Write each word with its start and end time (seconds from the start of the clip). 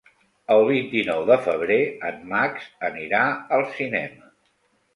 El 0.53 0.61
vint-i-nou 0.69 1.25
de 1.31 1.37
febrer 1.49 1.77
en 2.11 2.17
Max 2.33 2.67
anirà 2.91 3.23
al 3.59 3.69
cinema. 3.79 4.35